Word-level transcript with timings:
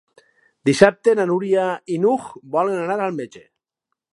Dissabte 0.69 1.13
na 1.19 1.27
Núria 1.31 1.65
i 1.97 1.99
n'Hug 2.05 2.33
volen 2.57 2.81
anar 2.87 2.99
al 3.05 3.15
metge. 3.21 3.45